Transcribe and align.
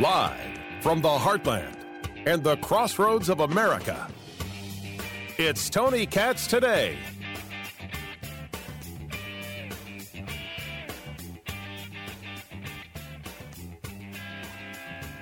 Live 0.00 0.36
from 0.82 1.00
the 1.00 1.08
heartland 1.08 1.74
and 2.26 2.44
the 2.44 2.58
crossroads 2.58 3.30
of 3.30 3.40
America, 3.40 4.06
it's 5.38 5.70
Tony 5.70 6.04
Katz 6.04 6.46
today. 6.46 6.98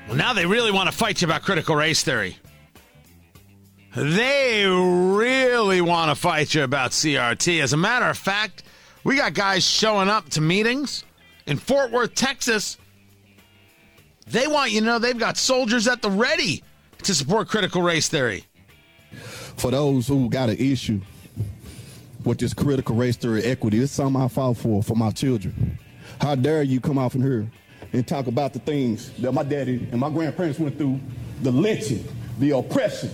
Well, 0.09 0.17
now 0.17 0.33
they 0.33 0.45
really 0.45 0.73
want 0.73 0.91
to 0.91 0.97
fight 0.97 1.23
you 1.23 1.29
about 1.29 1.43
critical 1.43 1.77
race 1.77 2.03
theory. 2.03 2.37
They 3.95 4.67
really 4.67 5.83
want 5.83 6.11
to 6.11 6.17
fight 6.17 6.53
you 6.53 6.65
about 6.65 6.91
CRT. 6.91 7.63
As 7.63 7.73
a 7.73 7.77
matter 7.77 8.07
of 8.07 8.19
fact, 8.19 8.65
we 9.05 9.15
got 9.15 9.35
guys 9.35 9.65
showing 9.65 10.09
up 10.09 10.31
to 10.31 10.41
meetings 10.41 11.05
in 11.47 11.59
Fort 11.59 11.93
Worth, 11.93 12.17
Texas. 12.17 12.77
They 14.27 14.47
want 14.47 14.73
you 14.73 14.81
to 14.81 14.87
know 14.87 14.99
they've 14.99 15.19
got 15.19 15.37
soldiers 15.37 15.87
at 15.87 16.03
the 16.03 16.11
ready 16.11 16.63
to 17.03 17.15
support 17.15 17.49
critical 17.49 17.83
race 17.83 18.09
theory. 18.09 18.45
For 19.57 19.71
those 19.71 20.09
who 20.09 20.29
got 20.29 20.49
an 20.49 20.57
issue 20.57 21.01
with 22.25 22.39
this 22.39 22.55
critical 22.55 22.97
race 22.97 23.17
theory 23.17 23.45
equity, 23.45 23.81
it's 23.81 23.93
something 23.93 24.21
I 24.21 24.29
fought 24.29 24.57
for 24.57 24.83
for 24.83 24.95
my 24.95 25.11
children. 25.11 25.79
How 26.21 26.35
dare 26.35 26.63
you 26.63 26.81
come 26.81 26.99
off 26.99 27.15
in 27.15 27.23
here 27.23 27.51
and 27.93 28.07
talk 28.07 28.27
about 28.27 28.53
the 28.53 28.59
things 28.59 29.11
that 29.21 29.33
my 29.33 29.43
daddy 29.43 29.87
and 29.93 30.01
my 30.01 30.11
grandparents 30.11 30.59
went 30.59 30.79
through, 30.79 30.99
the 31.43 31.51
lynching, 31.51 32.05
the 32.39 32.53
oppression, 32.53 33.11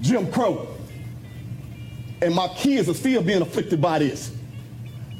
Jim 0.00 0.30
Crow. 0.32 0.68
And 2.22 2.34
my 2.34 2.48
kids 2.48 2.88
are 2.88 2.94
still 2.94 3.22
being 3.22 3.42
afflicted 3.42 3.80
by 3.80 3.98
this. 3.98 4.34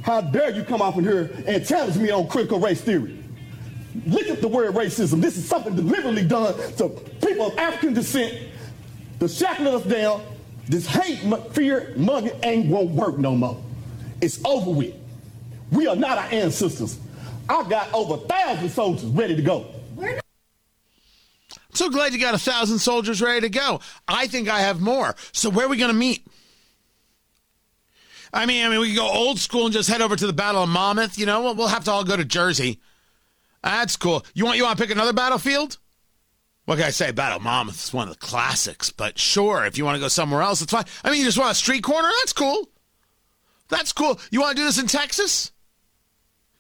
How 0.03 0.21
dare 0.21 0.51
you 0.51 0.65
come 0.65 0.81
off 0.81 0.97
in 0.97 1.05
here 1.05 1.31
and 1.47 1.67
challenge 1.67 1.97
me 1.97 2.11
on 2.11 2.29
critical 2.29 2.59
race 2.59 2.81
theory? 2.81 3.24
Look 4.07 4.27
at 4.27 4.41
the 4.41 4.49
word 4.49 4.75
racism. 4.75 5.21
This 5.21 5.37
is 5.37 5.47
something 5.49 5.77
deliberately 5.77 6.27
done 6.27 6.55
to 6.77 6.89
people 7.25 7.47
of 7.47 7.59
African 7.59 7.95
descent 7.95 8.37
to 9.21 9.29
shackle 9.29 9.69
us 9.69 9.85
down. 9.85 10.23
This 10.67 10.87
hate, 10.87 11.19
fear, 11.53 11.93
mugging 11.97 12.33
ain't 12.43 12.69
won't 12.69 12.91
work 12.91 13.19
no 13.19 13.37
more. 13.37 13.63
It's 14.21 14.43
over 14.45 14.71
with. 14.71 14.95
We 15.71 15.87
are 15.87 15.97
not 15.97 16.19
our 16.19 16.25
ancestors. 16.25 16.99
I 17.49 17.69
got 17.69 17.93
over 17.93 18.15
a 18.15 18.27
thousand 18.27 18.71
soldiers 18.71 19.05
ready 19.05 19.37
to 19.37 19.43
go. 19.43 19.67
I'm 20.01 20.21
so 21.75 21.91
glad 21.91 22.13
you 22.13 22.19
got 22.19 22.35
a 22.35 22.39
thousand 22.39 22.79
soldiers 22.79 23.21
ready 23.21 23.43
to 23.43 23.49
go. 23.49 23.81
I 24.09 24.27
think 24.27 24.49
I 24.49 24.61
have 24.61 24.81
more. 24.81 25.15
So 25.33 25.51
where 25.51 25.67
are 25.67 25.69
we 25.69 25.77
going 25.77 25.91
to 25.91 25.97
meet? 25.97 26.27
I 28.33 28.47
mean, 28.47 28.65
I 28.65 28.69
mean, 28.69 28.81
we 28.81 28.89
can 28.89 28.97
go 28.97 29.09
old 29.09 29.39
school 29.39 29.67
and 29.67 29.73
just 29.73 29.89
head 29.89 30.01
over 30.01 30.17
to 30.17 30.27
the 30.27 30.33
Battle 30.33 30.63
of 30.63 30.69
Monmouth. 30.69 31.19
You 31.19 31.27
know, 31.27 31.43
we'll, 31.43 31.55
we'll 31.55 31.69
have 31.69 31.85
to 31.85 31.93
all 31.93 32.05
go 32.05 32.17
to 32.17 32.25
Jersey. 32.25 32.81
That's 33.65 33.97
cool. 33.97 34.25
You 34.35 34.45
want 34.45 34.59
you 34.59 34.65
want 34.65 34.77
to 34.77 34.85
pick 34.85 34.93
another 34.93 35.15
battlefield? 35.15 35.79
What 36.67 36.77
can 36.77 36.87
I 36.87 36.91
say? 36.91 37.11
Battle 37.13 37.41
Monmouth 37.41 37.83
is 37.83 37.93
one 37.93 38.09
of 38.09 38.15
the 38.15 38.21
classics, 38.21 38.91
but 38.91 39.19
sure, 39.19 39.65
if 39.65 39.77
you 39.77 39.85
want 39.85 39.97
to 39.97 40.01
go 40.01 40.09
somewhere 40.09 40.43
else, 40.43 40.63
it's 40.63 40.73
fine. 40.73 40.85
I 41.03 41.11
mean, 41.11 41.19
you 41.21 41.25
just 41.25 41.39
want 41.39 41.53
a 41.53 41.55
street 41.55 41.83
corner? 41.83 42.09
That's 42.21 42.33
cool. 42.33 42.69
That's 43.69 43.93
cool. 43.93 44.21
You 44.31 44.41
want 44.41 44.57
to 44.57 44.63
do 44.63 44.67
this 44.67 44.79
in 44.79 44.87
Texas? 44.87 45.51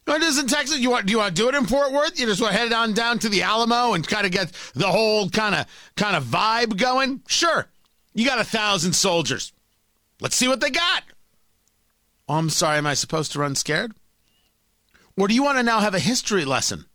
You 0.06 0.12
want 0.12 0.22
to 0.22 0.28
do 0.28 0.34
this 0.34 0.42
in 0.42 0.48
Texas? 0.48 0.78
You 0.78 0.90
want? 0.90 1.06
Do 1.06 1.12
you 1.12 1.18
want 1.18 1.36
to 1.36 1.42
do 1.42 1.48
it 1.48 1.54
in 1.54 1.66
Fort 1.66 1.92
Worth? 1.92 2.18
You 2.18 2.26
just 2.26 2.40
want 2.40 2.54
to 2.54 2.58
head 2.58 2.72
on 2.72 2.94
down 2.94 3.18
to 3.20 3.28
the 3.28 3.42
Alamo 3.42 3.92
and 3.92 4.06
kind 4.06 4.24
of 4.24 4.32
get 4.32 4.50
the 4.74 4.88
whole 4.88 5.28
kind 5.28 5.54
of 5.54 5.66
kind 5.96 6.16
of 6.16 6.24
vibe 6.24 6.78
going? 6.78 7.20
Sure. 7.28 7.66
You 8.14 8.26
got 8.26 8.40
a 8.40 8.44
thousand 8.44 8.94
soldiers. 8.94 9.52
Let's 10.20 10.36
see 10.36 10.48
what 10.48 10.60
they 10.60 10.70
got. 10.70 11.04
Oh, 12.28 12.36
I'm 12.36 12.50
sorry. 12.50 12.78
Am 12.78 12.86
I 12.86 12.94
supposed 12.94 13.32
to 13.32 13.40
run 13.40 13.54
scared? 13.54 13.92
Or 15.18 15.28
do 15.28 15.34
you 15.34 15.42
want 15.42 15.58
to 15.58 15.62
now 15.62 15.80
have 15.80 15.94
a 15.94 16.00
history 16.00 16.46
lesson? 16.46 16.86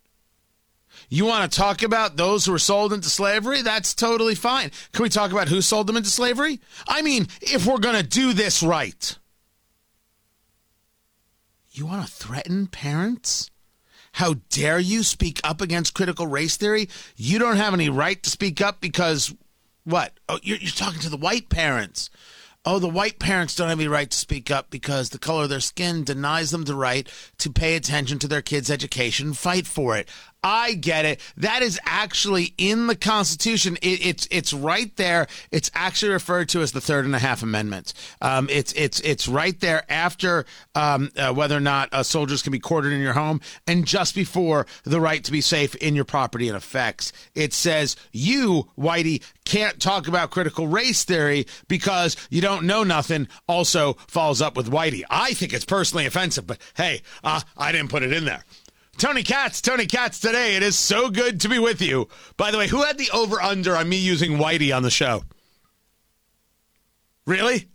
You 1.09 1.25
want 1.25 1.51
to 1.51 1.57
talk 1.57 1.81
about 1.81 2.17
those 2.17 2.45
who 2.45 2.51
were 2.51 2.59
sold 2.59 2.93
into 2.93 3.09
slavery? 3.09 3.63
That's 3.63 3.95
totally 3.95 4.35
fine. 4.35 4.71
Can 4.93 5.03
we 5.03 5.09
talk 5.09 5.31
about 5.31 5.49
who 5.49 5.61
sold 5.61 5.87
them 5.87 5.97
into 5.97 6.09
slavery? 6.09 6.61
I 6.87 7.01
mean, 7.01 7.27
if 7.41 7.65
we're 7.65 7.79
going 7.79 7.95
to 7.99 8.07
do 8.07 8.31
this 8.31 8.61
right. 8.61 9.17
You 11.71 11.87
want 11.87 12.05
to 12.05 12.11
threaten 12.11 12.67
parents? 12.67 13.49
How 14.13 14.35
dare 14.49 14.79
you 14.79 15.03
speak 15.03 15.39
up 15.43 15.61
against 15.61 15.93
critical 15.93 16.27
race 16.27 16.57
theory? 16.57 16.89
You 17.15 17.39
don't 17.39 17.57
have 17.57 17.73
any 17.73 17.89
right 17.89 18.21
to 18.21 18.29
speak 18.29 18.61
up 18.61 18.79
because 18.79 19.33
what? 19.83 20.13
Oh, 20.27 20.39
you're, 20.43 20.57
you're 20.57 20.71
talking 20.71 20.99
to 21.01 21.09
the 21.09 21.17
white 21.17 21.49
parents. 21.49 22.09
Oh, 22.65 22.77
the 22.77 22.89
white 22.89 23.19
parents 23.19 23.55
don't 23.55 23.69
have 23.69 23.79
any 23.79 23.87
right 23.87 24.11
to 24.11 24.17
speak 24.17 24.51
up 24.51 24.69
because 24.69 25.09
the 25.09 25.17
color 25.17 25.43
of 25.43 25.49
their 25.49 25.61
skin 25.61 26.03
denies 26.03 26.51
them 26.51 26.65
the 26.65 26.75
right 26.75 27.07
to 27.37 27.49
pay 27.49 27.75
attention 27.75 28.19
to 28.19 28.27
their 28.27 28.41
kids' 28.41 28.69
education, 28.69 29.33
fight 29.33 29.65
for 29.65 29.95
it. 29.95 30.09
I 30.43 30.73
get 30.73 31.05
it. 31.05 31.19
That 31.37 31.61
is 31.61 31.79
actually 31.85 32.53
in 32.57 32.87
the 32.87 32.95
Constitution. 32.95 33.77
It, 33.81 34.05
it's 34.05 34.27
it's 34.31 34.53
right 34.53 34.95
there. 34.95 35.27
It's 35.51 35.69
actually 35.73 36.13
referred 36.13 36.49
to 36.49 36.61
as 36.61 36.71
the 36.71 36.81
Third 36.81 37.05
and 37.05 37.15
a 37.15 37.19
Half 37.19 37.43
Amendment. 37.43 37.93
Um, 38.21 38.47
it's 38.49 38.71
it's 38.73 38.99
it's 39.01 39.27
right 39.27 39.59
there 39.59 39.83
after 39.89 40.45
um, 40.75 41.11
uh, 41.17 41.33
whether 41.33 41.57
or 41.57 41.61
not 41.61 41.89
uh, 41.93 42.03
soldiers 42.03 42.41
can 42.41 42.51
be 42.51 42.59
quartered 42.59 42.93
in 42.93 43.01
your 43.01 43.13
home, 43.13 43.41
and 43.67 43.85
just 43.85 44.15
before 44.15 44.65
the 44.83 45.01
right 45.01 45.23
to 45.23 45.31
be 45.31 45.41
safe 45.41 45.75
in 45.75 45.95
your 45.95 46.05
property 46.05 46.47
and 46.47 46.55
effects. 46.55 47.11
It 47.35 47.53
says 47.53 47.95
you, 48.11 48.69
Whitey, 48.77 49.23
can't 49.45 49.79
talk 49.79 50.07
about 50.07 50.31
critical 50.31 50.67
race 50.67 51.03
theory 51.03 51.47
because 51.67 52.15
you 52.29 52.39
don't 52.39 52.65
know 52.65 52.83
nothing. 52.83 53.27
Also 53.47 53.93
follows 54.07 54.41
up 54.41 54.55
with 54.55 54.71
Whitey. 54.71 55.03
I 55.09 55.33
think 55.33 55.53
it's 55.53 55.65
personally 55.65 56.05
offensive, 56.05 56.47
but 56.47 56.59
hey, 56.75 57.01
uh, 57.23 57.41
I 57.57 57.71
didn't 57.71 57.89
put 57.89 58.03
it 58.03 58.13
in 58.13 58.25
there. 58.25 58.45
Tony 58.99 59.23
Katz, 59.23 59.61
Tony 59.61 59.85
Katz 59.85 60.19
today. 60.19 60.57
It 60.57 60.63
is 60.63 60.77
so 60.77 61.09
good 61.09 61.39
to 61.41 61.49
be 61.49 61.57
with 61.57 61.81
you. 61.81 62.09
By 62.35 62.51
the 62.51 62.57
way, 62.57 62.67
who 62.67 62.83
had 62.83 62.97
the 62.97 63.09
over 63.11 63.41
under 63.41 63.77
on 63.77 63.87
me 63.87 63.95
using 63.95 64.33
Whitey 64.33 64.75
on 64.75 64.83
the 64.83 64.91
show? 64.91 65.23
Really? 67.25 67.69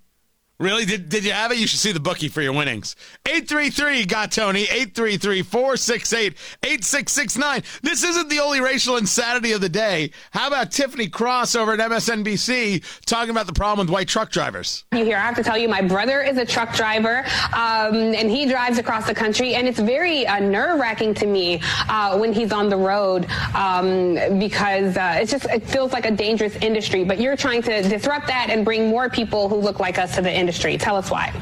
Really? 0.61 0.85
Did, 0.85 1.09
did 1.09 1.25
you 1.25 1.33
have 1.33 1.51
it? 1.51 1.59
You 1.59 1.67
should 1.67 1.81
see 1.81 1.91
the 1.91 1.99
bookie 1.99 2.29
for 2.29 2.41
your 2.41 2.53
winnings. 2.53 2.95
833 3.27 4.07
got 4.07 4.31
Tony. 4.31 4.63
833 4.63 5.43
468 5.43 6.33
8669. 6.63 7.63
This 7.83 8.05
isn't 8.05 8.29
the 8.29 8.39
only 8.39 8.61
racial 8.61 8.97
insanity 8.97 9.51
of 9.51 9.61
the 9.61 9.69
day. 9.69 10.13
How 10.31 10.47
about 10.47 10.71
Tiffany 10.71 11.09
Cross 11.09 11.57
over 11.57 11.73
at 11.73 11.81
MSNBC 11.81 12.85
talking 13.05 13.31
about 13.31 13.49
the 13.49 13.53
problem 13.53 13.85
with 13.85 13.93
white 13.93 14.07
truck 14.07 14.31
drivers? 14.31 14.85
You 14.93 15.05
here, 15.05 15.17
I 15.17 15.23
have 15.23 15.35
to 15.35 15.43
tell 15.43 15.59
you, 15.59 15.69
my 15.69 15.83
brother 15.83 16.23
is 16.23 16.39
a 16.39 16.47
truck 16.47 16.73
driver, 16.73 17.25
um, 17.53 18.15
and 18.15 18.31
he 18.31 18.47
drives 18.47 18.79
across 18.79 19.09
the 19.09 19.15
country, 19.15 19.57
and 19.57 19.67
it's 19.67 19.81
very 19.81 20.25
uh, 20.25 20.39
nerve 20.39 20.79
wracking 20.79 21.15
to 21.15 21.27
me 21.27 21.61
uh, 21.89 22.17
when 22.17 22.33
he's 22.33 22.53
on 22.53 22.69
the 22.69 22.77
road 22.77 23.27
um, 23.57 24.39
because 24.39 24.97
uh, 24.97 25.19
it's 25.21 25.33
just, 25.33 25.47
it 25.47 25.67
feels 25.67 25.93
like 25.93 26.07
a 26.07 26.13
dangerous 26.13 26.55
industry. 26.57 27.03
But 27.03 27.19
you're 27.19 27.37
trying 27.37 27.63
to 27.63 27.83
disrupt 27.83 28.29
that 28.29 28.51
and 28.51 28.65
bring 28.65 28.89
more 28.89 29.11
people 29.11 29.49
who 29.49 29.57
look 29.57 29.81
like 29.81 29.99
us 29.99 30.15
to 30.15 30.23
the 30.23 30.31
industry 30.31 30.44
industry. 30.45 30.77
Tell 30.77 30.97
us 30.97 31.11
why. 31.11 31.33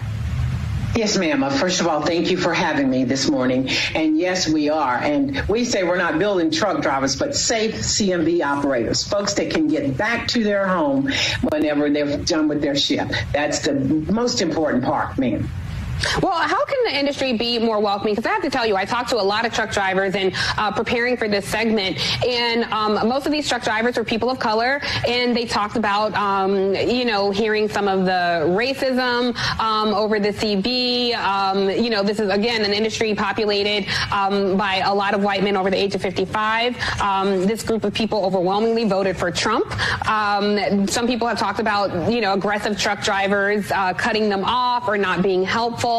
Yes, 0.95 1.17
ma'am. 1.17 1.43
Uh, 1.43 1.51
first 1.51 1.81
of 1.81 1.89
all, 1.89 2.03
thank 2.03 2.31
you 2.31 2.37
for 2.37 2.53
having 2.53 2.89
me 2.89 3.05
this 3.05 3.29
morning. 3.29 3.71
And 3.95 4.17
yes, 4.19 4.47
we 4.47 4.69
are. 4.69 4.97
And 4.97 5.43
we 5.49 5.65
say 5.65 5.83
we're 5.83 5.97
not 5.97 6.19
building 6.19 6.51
truck 6.51 6.83
drivers, 6.83 7.17
but 7.17 7.35
safe 7.35 7.75
CMV 7.77 8.45
operators, 8.45 9.03
folks 9.03 9.33
that 9.35 9.51
can 9.51 9.69
get 9.69 9.97
back 9.97 10.29
to 10.29 10.45
their 10.45 10.69
home 10.69 11.11
whenever 11.51 11.89
they're 11.89 12.19
done 12.19 12.47
with 12.47 12.61
their 12.61 12.77
shift. 12.77 13.15
That's 13.33 13.61
the 13.61 13.73
most 13.73 14.43
important 14.43 14.85
part, 14.85 15.19
ma'am. 15.19 15.49
Well, 16.21 16.33
how 16.33 16.65
can 16.65 16.85
the 16.85 16.99
industry 16.99 17.33
be 17.33 17.59
more 17.59 17.81
welcoming? 17.81 18.15
Because 18.15 18.29
I 18.29 18.33
have 18.35 18.43
to 18.43 18.51
tell 18.51 18.67
you, 18.67 18.77
I 18.77 18.85
talked 18.85 19.11
to 19.11 19.17
a 19.17 19.23
lot 19.23 19.47
of 19.47 19.55
truck 19.55 19.71
drivers 19.71 20.15
and 20.15 20.35
uh, 20.59 20.71
preparing 20.73 21.17
for 21.17 21.29
this 21.29 21.47
segment, 21.47 21.99
and 22.27 22.65
um, 22.65 23.09
most 23.09 23.27
of 23.27 23.33
these 23.33 23.49
truck 23.49 23.63
drivers 23.63 23.97
are 23.99 24.05
people 24.05 24.31
of 24.31 24.39
color, 24.39 24.81
and 25.07 25.37
they 25.37 25.47
talked 25.47 25.77
about, 25.77 26.13
um, 26.15 26.75
you 26.75 27.05
know, 27.05 27.31
hearing 27.31 27.69
some 27.69 27.89
of 27.89 28.05
the 28.05 28.45
racism 28.49 29.37
um, 29.61 29.95
over 29.95 30.19
the 30.19 30.31
CB. 30.31 31.15
Um, 31.15 31.71
you 31.71 31.91
know, 31.91 32.03
this 32.03 32.19
is 32.19 32.29
again 32.31 32.65
an 32.65 32.73
industry 32.73 33.15
populated 33.15 33.89
um, 34.13 34.57
by 34.57 34.77
a 34.85 34.95
lot 34.95 35.15
of 35.15 35.23
white 35.23 35.43
men 35.43 35.57
over 35.57 35.71
the 35.71 35.77
age 35.77 35.95
of 35.95 36.03
55. 36.03 36.77
Um, 37.01 37.47
this 37.47 37.63
group 37.63 37.85
of 37.85 37.95
people 37.95 38.25
overwhelmingly 38.25 38.85
voted 38.85 39.17
for 39.17 39.31
Trump. 39.31 39.73
some 40.91 41.07
people 41.07 41.29
have 41.29 41.39
talked 41.39 41.61
about, 41.61 42.11
you 42.11 42.21
know, 42.21 42.35
aggressive 42.35 42.79
truck 42.79 43.03
drivers 43.03 43.71
uh, 43.71 43.95
cutting 43.95 44.29
them 44.29 44.45
off 44.45 44.89
or 44.89 44.99
not 44.99 45.23
being 45.23 45.45
helpful. 45.45 45.92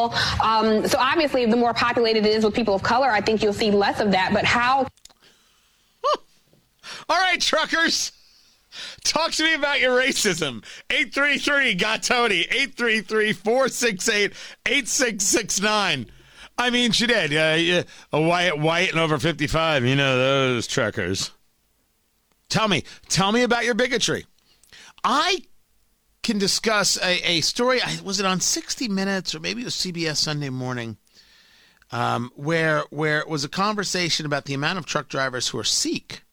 Um, 0.43 0.87
so 0.87 0.97
obviously, 0.99 1.45
the 1.45 1.55
more 1.55 1.73
populated 1.73 2.25
it 2.25 2.31
is 2.31 2.43
with 2.43 2.53
people 2.53 2.73
of 2.73 2.83
color, 2.83 3.09
I 3.09 3.21
think 3.21 3.43
you'll 3.43 3.53
see 3.53 3.71
less 3.71 3.99
of 3.99 4.11
that. 4.11 4.31
But 4.33 4.45
how? 4.45 4.87
All 7.09 7.19
right, 7.19 7.39
truckers. 7.39 8.11
Talk 9.03 9.31
to 9.33 9.43
me 9.43 9.53
about 9.53 9.79
your 9.79 9.99
racism. 9.99 10.63
833 10.89 11.75
got 11.75 12.03
Tony. 12.03 12.41
833 12.41 13.33
468 13.33 14.33
8669. 14.65 16.07
I 16.57 16.69
mean, 16.69 16.91
she 16.91 17.07
did. 17.07 17.33
Uh, 17.33 17.83
a 18.11 18.21
white, 18.21 18.57
white, 18.57 18.91
and 18.91 18.99
over 18.99 19.17
55. 19.19 19.85
You 19.85 19.95
know, 19.95 20.17
those 20.17 20.67
truckers. 20.67 21.31
Tell 22.49 22.67
me, 22.67 22.83
tell 23.09 23.31
me 23.31 23.43
about 23.43 23.65
your 23.65 23.73
bigotry. 23.73 24.25
I 25.03 25.39
can 26.23 26.37
discuss 26.37 26.97
a, 26.97 27.29
a 27.29 27.41
story. 27.41 27.79
Was 28.03 28.19
it 28.19 28.25
on 28.25 28.39
60 28.39 28.87
Minutes 28.87 29.35
or 29.35 29.39
maybe 29.39 29.61
it 29.61 29.65
was 29.65 29.75
CBS 29.75 30.17
Sunday 30.17 30.49
Morning, 30.49 30.97
um, 31.91 32.31
where 32.35 32.83
where 32.89 33.19
it 33.19 33.27
was 33.27 33.43
a 33.43 33.49
conversation 33.49 34.25
about 34.25 34.45
the 34.45 34.53
amount 34.53 34.79
of 34.79 34.85
truck 34.85 35.09
drivers 35.09 35.49
who 35.49 35.59
are 35.59 35.63
Sikh, 35.63 36.23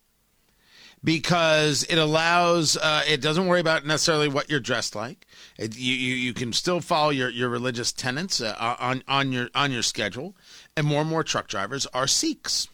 because 1.03 1.83
it 1.85 1.97
allows 1.97 2.77
uh, 2.77 3.03
it 3.07 3.21
doesn't 3.21 3.47
worry 3.47 3.61
about 3.61 3.85
necessarily 3.85 4.29
what 4.29 4.49
you're 4.49 4.61
dressed 4.61 4.95
like. 4.95 5.27
It, 5.59 5.77
you, 5.77 5.95
you 5.95 6.15
you 6.15 6.33
can 6.33 6.53
still 6.53 6.81
follow 6.81 7.11
your, 7.11 7.29
your 7.29 7.49
religious 7.49 7.93
tenets 7.93 8.41
uh, 8.41 8.77
on 8.79 9.03
on 9.09 9.33
your 9.33 9.51
on 9.55 9.73
your 9.73 9.83
schedule, 9.83 10.37
and 10.77 10.87
more 10.87 11.01
and 11.01 11.11
more 11.11 11.25
truck 11.25 11.49
drivers 11.49 11.87
are 11.87 12.07
Sikhs. 12.07 12.69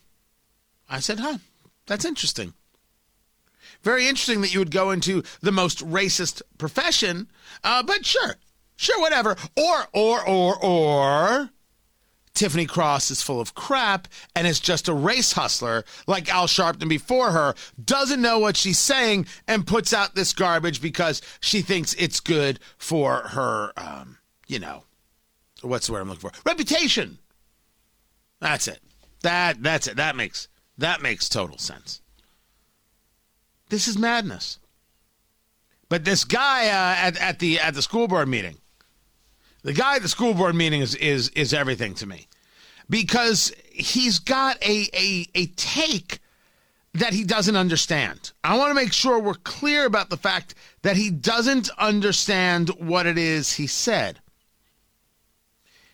I 0.88 1.00
said, 1.00 1.20
"Huh, 1.20 1.38
that's 1.86 2.04
interesting." 2.04 2.54
Very 3.82 4.08
interesting 4.08 4.40
that 4.40 4.52
you 4.52 4.58
would 4.58 4.70
go 4.70 4.90
into 4.90 5.22
the 5.40 5.52
most 5.52 5.86
racist 5.86 6.42
profession, 6.58 7.28
uh, 7.64 7.82
but 7.82 8.04
sure, 8.04 8.36
sure, 8.76 9.00
whatever. 9.00 9.36
Or 9.56 9.88
or 9.92 10.28
or 10.28 10.64
or 10.64 11.50
Tiffany 12.36 12.66
Cross 12.66 13.10
is 13.10 13.22
full 13.22 13.40
of 13.40 13.54
crap 13.54 14.08
and 14.34 14.46
is 14.46 14.60
just 14.60 14.88
a 14.88 14.94
race 14.94 15.32
hustler 15.32 15.84
like 16.06 16.32
Al 16.32 16.46
Sharpton 16.46 16.88
before 16.88 17.30
her, 17.32 17.54
doesn't 17.82 18.20
know 18.20 18.38
what 18.38 18.56
she's 18.56 18.78
saying, 18.78 19.26
and 19.48 19.66
puts 19.66 19.92
out 19.92 20.14
this 20.14 20.34
garbage 20.34 20.82
because 20.82 21.22
she 21.40 21.62
thinks 21.62 21.94
it's 21.94 22.20
good 22.20 22.60
for 22.76 23.20
her, 23.28 23.72
um, 23.78 24.18
you 24.46 24.58
know, 24.58 24.84
what's 25.62 25.86
the 25.86 25.94
word 25.94 26.00
I'm 26.00 26.08
looking 26.10 26.28
for? 26.28 26.32
Reputation. 26.44 27.18
That's 28.40 28.68
it. 28.68 28.80
That 29.22 29.62
that's 29.62 29.86
it. 29.88 29.96
That 29.96 30.14
makes 30.14 30.48
that 30.78 31.00
makes 31.00 31.28
total 31.28 31.58
sense. 31.58 32.02
This 33.68 33.88
is 33.88 33.98
madness. 33.98 34.58
But 35.88 36.04
this 36.04 36.24
guy 36.24 36.66
uh, 36.66 37.06
at, 37.06 37.16
at 37.20 37.38
the 37.38 37.60
at 37.60 37.74
the 37.74 37.82
school 37.82 38.08
board 38.08 38.28
meeting, 38.28 38.58
the 39.62 39.72
guy 39.72 39.96
at 39.96 40.02
the 40.02 40.08
school 40.08 40.34
board 40.34 40.54
meeting 40.54 40.80
is 40.80 40.94
is 40.96 41.28
is 41.30 41.54
everything 41.54 41.94
to 41.94 42.06
me, 42.06 42.26
because 42.90 43.52
he's 43.70 44.18
got 44.18 44.60
a 44.62 44.88
a 44.92 45.26
a 45.34 45.46
take 45.46 46.18
that 46.94 47.12
he 47.12 47.24
doesn't 47.24 47.56
understand. 47.56 48.32
I 48.42 48.56
want 48.56 48.70
to 48.70 48.74
make 48.74 48.92
sure 48.92 49.18
we're 49.18 49.34
clear 49.34 49.84
about 49.84 50.10
the 50.10 50.16
fact 50.16 50.54
that 50.82 50.96
he 50.96 51.10
doesn't 51.10 51.68
understand 51.78 52.70
what 52.78 53.06
it 53.06 53.18
is 53.18 53.52
he 53.52 53.66
said. 53.66 54.20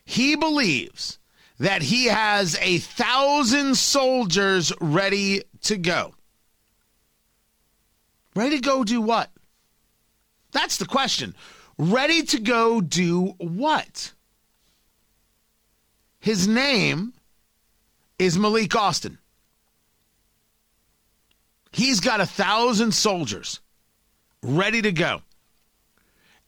He 0.04 0.36
believes 0.36 1.18
that 1.58 1.82
he 1.82 2.06
has 2.06 2.56
a 2.60 2.78
thousand 2.78 3.76
soldiers 3.76 4.72
ready 4.80 5.42
to 5.62 5.76
go. 5.76 6.14
Ready 8.34 8.56
to 8.56 8.62
go 8.62 8.84
do 8.84 9.00
what? 9.00 9.30
That's 10.52 10.76
the 10.76 10.86
question. 10.86 11.34
Ready 11.78 12.22
to 12.22 12.40
go 12.40 12.80
do 12.80 13.34
what? 13.38 14.12
His 16.20 16.46
name 16.46 17.14
is 18.18 18.38
Malik 18.38 18.76
Austin. 18.76 19.18
He's 21.72 22.00
got 22.00 22.20
a 22.20 22.26
thousand 22.26 22.92
soldiers 22.92 23.60
ready 24.42 24.82
to 24.82 24.92
go. 24.92 25.22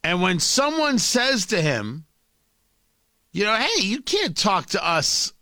And 0.02 0.20
when 0.20 0.38
someone 0.38 0.98
says 0.98 1.46
to 1.46 1.60
him, 1.60 2.04
you 3.32 3.44
know, 3.44 3.56
hey, 3.56 3.82
you 3.82 4.02
can't 4.02 4.36
talk 4.36 4.66
to 4.66 4.86
us 4.86 5.32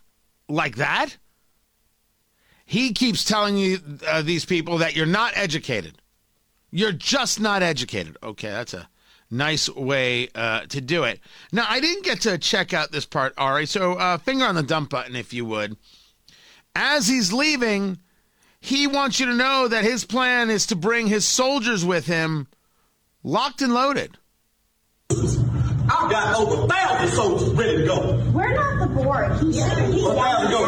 like 0.47 0.77
that, 0.77 1.17
he 2.65 2.93
keeps 2.93 3.25
telling 3.25 3.57
you, 3.57 3.79
uh, 4.07 4.21
these 4.21 4.45
people 4.45 4.79
that 4.79 4.95
you're 4.95 5.05
not 5.05 5.33
educated. 5.35 6.01
You're 6.75 6.91
just 6.91 7.39
not 7.39 7.61
educated. 7.61 8.17
Okay, 8.23 8.49
that's 8.49 8.73
a 8.73 8.89
nice 9.29 9.69
way 9.69 10.29
uh, 10.33 10.61
to 10.61 10.81
do 10.81 11.03
it. 11.03 11.19
Now, 11.51 11.67
I 11.69 11.79
didn't 11.79 12.03
get 12.03 12.21
to 12.21 12.39
check 12.39 12.73
out 12.73 12.91
this 12.91 13.05
part, 13.05 13.35
Ari, 13.37 13.67
so 13.67 13.93
uh, 13.93 14.17
finger 14.17 14.45
on 14.45 14.55
the 14.55 14.63
dump 14.63 14.89
button 14.89 15.15
if 15.15 15.33
you 15.33 15.45
would. 15.45 15.77
As 16.75 17.07
he's 17.07 17.31
leaving, 17.31 17.99
he 18.59 18.87
wants 18.87 19.19
you 19.19 19.27
to 19.27 19.35
know 19.35 19.67
that 19.67 19.83
his 19.83 20.03
plan 20.03 20.49
is 20.49 20.65
to 20.65 20.75
bring 20.75 21.05
his 21.05 21.25
soldiers 21.25 21.85
with 21.85 22.07
him, 22.07 22.47
locked 23.21 23.61
and 23.61 23.71
loaded. 23.71 24.17
I've 25.89 26.09
got 26.09 26.39
over 26.39 26.63
a 26.63 26.67
thousand 26.67 27.09
soldiers 27.15 27.49
ready 27.53 27.77
to 27.77 27.85
go. 27.85 28.23
We're 28.33 28.53
not 28.53 28.79
the 28.79 28.87
board. 28.93 29.31
He's 29.41 29.55
he's 29.55 30.03
thousand 30.03 30.51
go. 30.51 30.65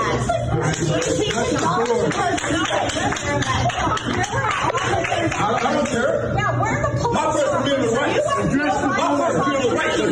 I, 5.38 5.60
I 5.62 5.74
don't 5.74 5.88
care. 5.88 6.34
Yeah, 6.36 6.62
we're 6.62 6.82
the 6.82 6.90
police. 7.02 7.14
My 7.14 7.32
First 7.32 7.54
Amendment 7.54 7.92
rights. 7.94 8.26
My 8.26 9.08
First 9.18 9.38
Amendment 9.48 9.74
rights 9.74 10.00
are 10.02 10.10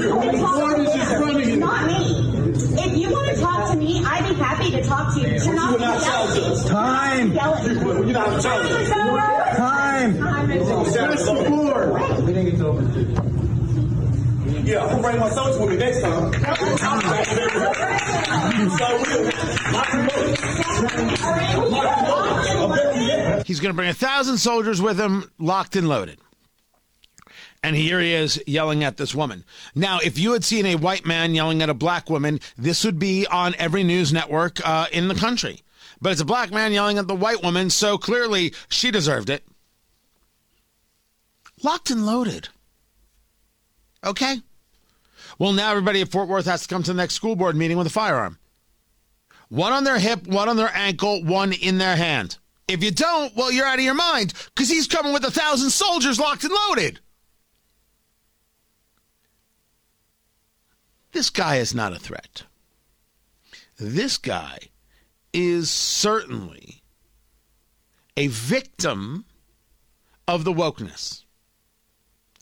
here. 1.45 1.57
Not 1.57 1.87
me. 1.87 1.99
If 2.75 2.97
you 2.97 3.09
want 3.11 3.27
to 3.29 3.41
talk 3.41 3.71
to 3.71 3.77
me, 3.77 4.03
I'd 4.05 4.27
be 4.27 4.35
happy 4.35 4.71
to 4.71 4.83
talk 4.83 5.13
to 5.15 5.19
you. 5.21 5.27
You're 5.27 5.53
not 5.53 5.71
You 5.71 5.77
will 5.77 5.85
not 5.85 6.01
yell 6.01 6.27
challenge 6.27 6.39
us. 6.39 6.65
Time. 6.67 7.33
Yell 7.33 7.53
at 7.55 7.65
me. 7.65 7.73
You're 7.73 8.05
not 8.05 8.41
challenging 8.41 8.77
us. 8.77 9.57
Time. 9.57 10.17
That's 10.19 11.25
the 11.25 11.33
board. 11.49 13.32
Yeah, 14.63 14.81
I'm 14.81 14.89
gonna 14.89 15.01
bring 15.01 15.19
my 15.19 15.29
soldiers 15.29 15.59
with 15.59 15.69
me 15.71 15.77
next 15.77 16.01
time. 16.01 16.31
He's 23.45 23.59
going 23.59 23.73
to 23.73 23.75
bring 23.75 23.89
a 23.89 23.93
thousand 23.93 24.37
soldiers 24.37 24.81
with 24.81 24.99
him, 24.99 25.29
locked 25.37 25.75
and 25.75 25.89
loaded. 25.89 26.17
And 27.61 27.75
here 27.75 27.99
he 27.99 28.13
is 28.13 28.41
yelling 28.47 28.83
at 28.83 28.97
this 28.97 29.13
woman. 29.13 29.43
Now, 29.75 29.99
if 30.03 30.17
you 30.17 30.33
had 30.33 30.43
seen 30.45 30.65
a 30.65 30.75
white 30.75 31.05
man 31.05 31.35
yelling 31.35 31.61
at 31.61 31.69
a 31.69 31.73
black 31.73 32.09
woman, 32.09 32.39
this 32.57 32.83
would 32.85 32.99
be 32.99 33.27
on 33.27 33.55
every 33.57 33.83
news 33.83 34.13
network 34.13 34.65
uh, 34.67 34.87
in 34.91 35.07
the 35.07 35.15
country. 35.15 35.61
But 36.01 36.13
it's 36.13 36.21
a 36.21 36.25
black 36.25 36.51
man 36.51 36.71
yelling 36.71 36.97
at 36.97 37.07
the 37.07 37.15
white 37.15 37.43
woman, 37.43 37.69
so 37.69 37.97
clearly 37.97 38.53
she 38.69 38.91
deserved 38.91 39.29
it. 39.29 39.43
Locked 41.61 41.89
and 41.89 42.05
loaded. 42.05 42.49
Okay. 44.05 44.41
Well, 45.39 45.53
now 45.53 45.71
everybody 45.71 46.01
at 46.01 46.11
Fort 46.11 46.27
Worth 46.27 46.45
has 46.45 46.63
to 46.63 46.67
come 46.67 46.83
to 46.83 46.93
the 46.93 46.97
next 46.97 47.15
school 47.15 47.35
board 47.35 47.55
meeting 47.55 47.77
with 47.77 47.87
a 47.87 47.91
firearm. 47.91 48.37
One 49.49 49.73
on 49.73 49.83
their 49.83 49.99
hip, 49.99 50.27
one 50.27 50.49
on 50.49 50.57
their 50.57 50.71
ankle, 50.73 51.23
one 51.23 51.53
in 51.53 51.77
their 51.77 51.95
hand. 51.95 52.37
If 52.67 52.83
you 52.83 52.91
don't, 52.91 53.35
well, 53.35 53.51
you're 53.51 53.65
out 53.65 53.79
of 53.79 53.85
your 53.85 53.93
mind 53.93 54.33
because 54.47 54.69
he's 54.69 54.87
coming 54.87 55.13
with 55.13 55.25
a 55.25 55.31
thousand 55.31 55.69
soldiers 55.69 56.19
locked 56.19 56.43
and 56.43 56.53
loaded. 56.53 56.99
This 61.11 61.29
guy 61.29 61.57
is 61.57 61.75
not 61.75 61.93
a 61.93 61.99
threat. 61.99 62.43
This 63.77 64.17
guy 64.17 64.57
is 65.33 65.69
certainly 65.69 66.81
a 68.17 68.27
victim 68.27 69.25
of 70.27 70.43
the 70.43 70.53
wokeness. 70.53 71.23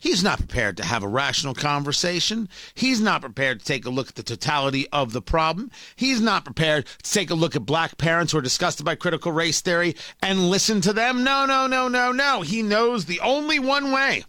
He's 0.02 0.24
not 0.24 0.40
prepared 0.40 0.78
to 0.78 0.84
have 0.84 1.04
a 1.04 1.08
rational 1.08 1.54
conversation. 1.54 2.50
He's 2.74 3.00
not 3.00 3.22
prepared 3.22 3.60
to 3.60 3.66
take 3.66 3.86
a 3.86 3.92
look 3.92 4.10
at 4.10 4.16
the 4.16 4.24
totality 4.24 4.88
of 4.90 5.14
the 5.14 5.22
problem. 5.22 5.70
He's 5.96 6.20
not 6.20 6.44
prepared 6.44 6.88
to 7.04 7.12
take 7.12 7.30
a 7.30 7.36
look 7.36 7.56
at 7.56 7.68
black 7.68 8.00
parents 8.00 8.32
who 8.32 8.40
are 8.40 8.42
disgusted 8.42 8.84
by 8.84 8.96
critical 8.96 9.32
race 9.32 9.62
theory 9.62 9.96
and 10.20 10.50
listen 10.50 10.82
to 10.82 10.92
them. 10.92 11.24
No, 11.24 11.46
no, 11.46 11.68
no, 11.68 11.88
no, 11.88 12.12
no. 12.12 12.42
He 12.42 12.64
knows 12.64 13.06
the 13.06 13.20
only 13.20 13.60
one 13.60 13.92
way. 13.92 14.26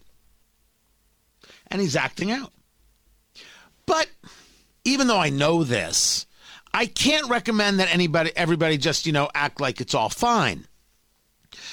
And 1.69 1.81
he's 1.81 1.97
acting 1.97 2.31
out. 2.31 2.53
But 3.87 4.09
even 4.85 5.07
though 5.07 5.19
I 5.19 5.31
know 5.31 5.65
this, 5.65 6.27
I 6.75 6.85
can't 6.85 7.31
recommend 7.31 7.81
that 7.81 7.91
anybody 7.91 8.31
everybody 8.37 8.77
just, 8.77 9.07
you 9.07 9.13
know, 9.13 9.31
act 9.35 9.59
like 9.59 9.81
it's 9.81 9.95
all 9.95 10.11
fine. 10.11 10.67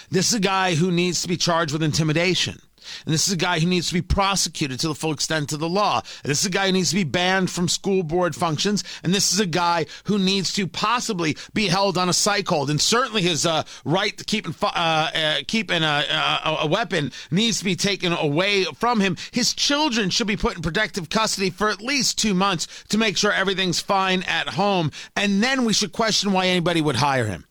This 0.09 0.29
is 0.29 0.35
a 0.35 0.39
guy 0.39 0.75
who 0.75 0.89
needs 0.89 1.21
to 1.21 1.27
be 1.27 1.35
charged 1.35 1.73
with 1.73 1.83
intimidation. 1.83 2.61
And 3.05 3.13
this 3.13 3.27
is 3.27 3.33
a 3.33 3.37
guy 3.37 3.59
who 3.59 3.67
needs 3.67 3.87
to 3.89 3.93
be 3.93 4.01
prosecuted 4.01 4.79
to 4.79 4.87
the 4.87 4.95
full 4.95 5.11
extent 5.11 5.53
of 5.53 5.59
the 5.59 5.69
law. 5.69 6.01
And 6.23 6.29
this 6.29 6.41
is 6.41 6.45
a 6.45 6.51
guy 6.51 6.67
who 6.67 6.73
needs 6.73 6.89
to 6.89 6.95
be 6.95 7.03
banned 7.03 7.49
from 7.49 7.67
school 7.67 8.03
board 8.03 8.35
functions. 8.35 8.83
And 9.03 9.13
this 9.13 9.31
is 9.33 9.39
a 9.39 9.45
guy 9.45 9.85
who 10.05 10.17
needs 10.17 10.53
to 10.53 10.67
possibly 10.67 11.37
be 11.53 11.67
held 11.67 11.97
on 11.97 12.09
a 12.09 12.13
psych 12.13 12.47
hold. 12.47 12.69
And 12.69 12.81
certainly 12.81 13.21
his 13.21 13.45
uh, 13.45 13.63
right 13.85 14.17
to 14.17 14.23
keep, 14.23 14.47
uh, 14.63 14.65
uh, 14.65 15.35
keep 15.47 15.71
a, 15.71 15.75
a, 15.75 16.57
a 16.61 16.67
weapon 16.67 17.11
needs 17.31 17.59
to 17.59 17.65
be 17.65 17.75
taken 17.75 18.13
away 18.13 18.65
from 18.75 18.99
him. 18.99 19.17
His 19.31 19.53
children 19.53 20.09
should 20.09 20.27
be 20.27 20.37
put 20.37 20.55
in 20.55 20.61
protective 20.61 21.09
custody 21.09 21.49
for 21.49 21.69
at 21.69 21.81
least 21.81 22.17
two 22.17 22.33
months 22.33 22.67
to 22.89 22.97
make 22.97 23.17
sure 23.17 23.31
everything's 23.31 23.79
fine 23.79 24.23
at 24.23 24.49
home. 24.49 24.91
And 25.15 25.43
then 25.43 25.65
we 25.65 25.73
should 25.73 25.91
question 25.91 26.31
why 26.31 26.47
anybody 26.47 26.81
would 26.81 26.97
hire 26.97 27.25
him. 27.25 27.45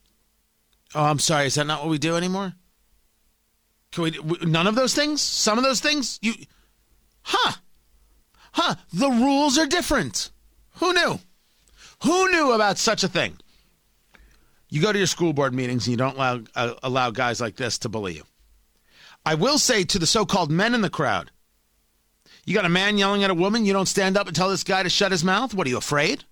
Oh, 0.94 1.04
I'm 1.04 1.18
sorry. 1.18 1.47
Is 1.47 1.54
that 1.56 1.66
not 1.66 1.82
what 1.82 1.90
we 1.90 1.99
do 1.99 2.16
anymore? 2.16 2.54
None 3.99 4.67
of 4.67 4.75
those 4.75 4.95
things? 4.95 5.21
Some 5.21 5.59
of 5.59 5.64
those 5.64 5.81
things? 5.81 6.19
You, 6.23 6.35
huh? 7.23 7.52
Huh? 8.52 8.75
The 8.93 9.09
rules 9.09 9.59
are 9.59 9.67
different. 9.67 10.31
Who 10.76 10.93
knew? 10.93 11.19
Who 12.05 12.31
knew 12.31 12.52
about 12.52 12.78
such 12.78 13.02
a 13.02 13.09
thing? 13.09 13.37
You 14.71 14.83
go 14.83 14.93
to 14.93 14.99
your 14.99 15.07
school 15.07 15.33
board 15.33 15.55
meetings 15.55 15.87
and 15.87 15.93
you 15.93 15.97
don't 15.97 16.17
allow, 16.17 16.40
uh, 16.55 16.75
allow 16.83 17.11
guys 17.11 17.40
like 17.40 17.57
this 17.57 17.78
to 17.78 17.88
bully 17.88 18.14
you. 18.17 18.25
I 19.25 19.35
will 19.35 19.59
say 19.59 19.85
to 19.85 19.99
the 19.99 20.07
so 20.07 20.25
called 20.25 20.50
men 20.50 20.75
in 20.75 20.83
the 20.83 20.90
crowd, 20.90 21.31
you 22.45 22.55
got 22.55 22.64
a 22.64 22.71
man 22.71 22.97
yelling 22.97 23.25
at 23.25 23.31
a 23.31 23.35
woman, 23.35 23.64
you 23.64 23.73
don't 23.73 23.87
stand 23.87 24.17
up 24.17 24.26
and 24.26 24.35
tell 24.35 24.49
this 24.49 24.64
guy 24.64 24.83
to 24.83 24.88
shut 24.88 25.12
his 25.12 25.25
mouth? 25.25 25.52
What 25.55 25.67
are 25.67 25.71
you 25.71 25.76
afraid? 25.76 26.25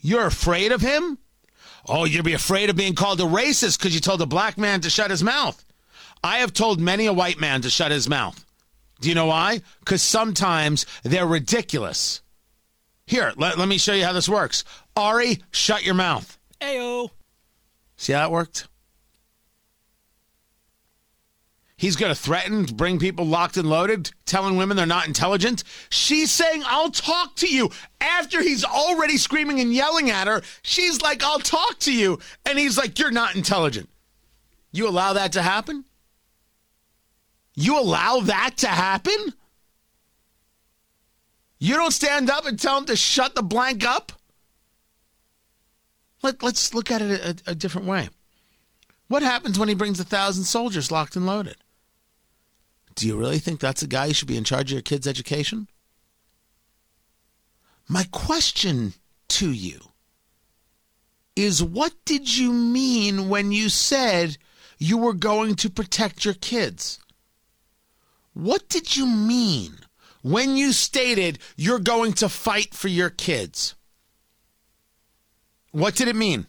You're 0.00 0.26
afraid 0.26 0.72
of 0.72 0.80
him? 0.80 1.18
Oh, 1.86 2.04
you'd 2.04 2.24
be 2.24 2.32
afraid 2.32 2.70
of 2.70 2.76
being 2.76 2.94
called 2.94 3.20
a 3.20 3.24
racist 3.24 3.78
because 3.78 3.94
you 3.94 4.00
told 4.00 4.22
a 4.22 4.26
black 4.26 4.56
man 4.56 4.80
to 4.82 4.90
shut 4.90 5.10
his 5.10 5.22
mouth. 5.22 5.62
I 6.22 6.38
have 6.38 6.52
told 6.52 6.80
many 6.80 7.06
a 7.06 7.12
white 7.12 7.40
man 7.40 7.62
to 7.62 7.70
shut 7.70 7.90
his 7.90 8.08
mouth. 8.08 8.44
Do 9.00 9.08
you 9.08 9.14
know 9.14 9.26
why? 9.26 9.60
Because 9.80 10.02
sometimes 10.02 10.86
they're 11.02 11.26
ridiculous. 11.26 12.22
Here, 13.06 13.32
let, 13.36 13.58
let 13.58 13.68
me 13.68 13.78
show 13.78 13.94
you 13.94 14.04
how 14.04 14.12
this 14.12 14.28
works. 14.28 14.64
Ari, 14.96 15.38
shut 15.50 15.84
your 15.84 15.94
mouth. 15.94 16.38
Ayo. 16.60 17.10
See 17.96 18.12
how 18.12 18.20
that 18.20 18.30
worked? 18.30 18.68
He's 21.76 21.96
going 21.96 22.14
to 22.14 22.20
threaten 22.20 22.64
bring 22.64 23.00
people 23.00 23.26
locked 23.26 23.56
and 23.56 23.68
loaded, 23.68 24.12
telling 24.24 24.56
women 24.56 24.76
they're 24.76 24.86
not 24.86 25.08
intelligent. 25.08 25.64
She's 25.88 26.30
saying, 26.30 26.62
I'll 26.64 26.92
talk 26.92 27.34
to 27.36 27.48
you. 27.48 27.70
After 28.00 28.40
he's 28.40 28.64
already 28.64 29.16
screaming 29.16 29.58
and 29.58 29.74
yelling 29.74 30.08
at 30.08 30.28
her, 30.28 30.42
she's 30.62 31.02
like, 31.02 31.24
I'll 31.24 31.40
talk 31.40 31.80
to 31.80 31.92
you. 31.92 32.20
And 32.46 32.56
he's 32.56 32.78
like, 32.78 33.00
You're 33.00 33.10
not 33.10 33.34
intelligent. 33.34 33.88
You 34.70 34.88
allow 34.88 35.14
that 35.14 35.32
to 35.32 35.42
happen? 35.42 35.84
You 37.54 37.78
allow 37.78 38.20
that 38.20 38.56
to 38.58 38.68
happen? 38.68 39.34
You 41.58 41.76
don't 41.76 41.92
stand 41.92 42.30
up 42.30 42.46
and 42.46 42.58
tell 42.58 42.78
him 42.78 42.86
to 42.86 42.96
shut 42.96 43.34
the 43.34 43.42
blank 43.42 43.84
up? 43.84 44.12
Let, 46.22 46.42
let's 46.42 46.74
look 46.74 46.90
at 46.90 47.02
it 47.02 47.42
a, 47.46 47.50
a 47.50 47.54
different 47.54 47.86
way. 47.86 48.08
What 49.08 49.22
happens 49.22 49.58
when 49.58 49.68
he 49.68 49.74
brings 49.74 50.00
a 50.00 50.04
thousand 50.04 50.44
soldiers 50.44 50.90
locked 50.90 51.16
and 51.16 51.26
loaded? 51.26 51.56
Do 52.94 53.06
you 53.06 53.16
really 53.16 53.38
think 53.38 53.60
that's 53.60 53.82
a 53.82 53.86
guy 53.86 54.08
who 54.08 54.14
should 54.14 54.28
be 54.28 54.36
in 54.36 54.44
charge 54.44 54.70
of 54.70 54.76
your 54.76 54.82
kid's 54.82 55.06
education? 55.06 55.68
My 57.88 58.04
question 58.10 58.94
to 59.28 59.50
you 59.50 59.80
is 61.36 61.62
what 61.62 61.92
did 62.04 62.36
you 62.36 62.52
mean 62.52 63.28
when 63.28 63.52
you 63.52 63.68
said 63.68 64.36
you 64.78 64.98
were 64.98 65.14
going 65.14 65.54
to 65.56 65.70
protect 65.70 66.24
your 66.24 66.34
kids? 66.34 66.98
What 68.34 68.68
did 68.68 68.96
you 68.96 69.06
mean 69.06 69.78
when 70.22 70.56
you 70.56 70.72
stated 70.72 71.38
you're 71.56 71.78
going 71.78 72.12
to 72.14 72.28
fight 72.28 72.74
for 72.74 72.88
your 72.88 73.10
kids? 73.10 73.74
What 75.70 75.94
did 75.94 76.08
it 76.08 76.16
mean? 76.16 76.46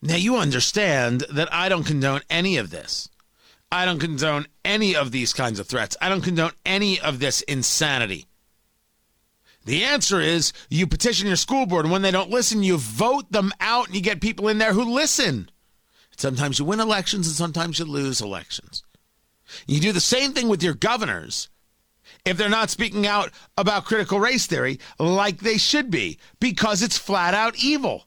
Now, 0.00 0.16
you 0.16 0.36
understand 0.36 1.24
that 1.32 1.52
I 1.52 1.70
don't 1.70 1.84
condone 1.84 2.20
any 2.28 2.58
of 2.58 2.70
this. 2.70 3.08
I 3.72 3.86
don't 3.86 3.98
condone 3.98 4.46
any 4.62 4.94
of 4.94 5.10
these 5.10 5.32
kinds 5.32 5.58
of 5.58 5.66
threats. 5.66 5.96
I 6.00 6.10
don't 6.10 6.20
condone 6.20 6.52
any 6.64 7.00
of 7.00 7.18
this 7.18 7.40
insanity. 7.42 8.26
The 9.64 9.82
answer 9.82 10.20
is 10.20 10.52
you 10.68 10.86
petition 10.86 11.26
your 11.26 11.36
school 11.36 11.64
board, 11.64 11.86
and 11.86 11.92
when 11.92 12.02
they 12.02 12.10
don't 12.10 12.30
listen, 12.30 12.62
you 12.62 12.76
vote 12.76 13.32
them 13.32 13.50
out 13.60 13.86
and 13.86 13.96
you 13.96 14.02
get 14.02 14.20
people 14.20 14.48
in 14.48 14.58
there 14.58 14.74
who 14.74 14.84
listen. 14.84 15.50
Sometimes 16.16 16.58
you 16.58 16.66
win 16.66 16.80
elections 16.80 17.26
and 17.26 17.34
sometimes 17.34 17.78
you 17.78 17.86
lose 17.86 18.20
elections. 18.20 18.83
You 19.66 19.80
do 19.80 19.92
the 19.92 20.00
same 20.00 20.32
thing 20.32 20.48
with 20.48 20.62
your 20.62 20.74
governors 20.74 21.48
if 22.24 22.36
they're 22.36 22.48
not 22.48 22.70
speaking 22.70 23.06
out 23.06 23.30
about 23.56 23.84
critical 23.84 24.20
race 24.20 24.46
theory 24.46 24.78
like 24.98 25.38
they 25.38 25.58
should 25.58 25.90
be 25.90 26.18
because 26.40 26.82
it's 26.82 26.98
flat 26.98 27.34
out 27.34 27.56
evil. 27.56 28.06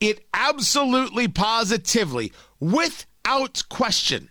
It 0.00 0.26
absolutely 0.34 1.28
positively, 1.28 2.32
without 2.60 3.62
question, 3.70 4.30